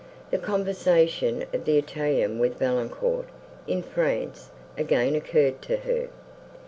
The 0.31 0.39
conversation 0.39 1.43
of 1.53 1.65
the 1.65 1.77
Italian 1.77 2.39
with 2.39 2.57
Valancourt, 2.57 3.27
in 3.67 3.83
France, 3.83 4.49
again 4.75 5.13
occurred 5.13 5.61
to 5.61 5.77
her. 5.77 6.09